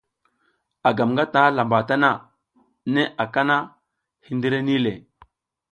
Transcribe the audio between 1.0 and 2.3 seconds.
ngataƞʼha lamba tana,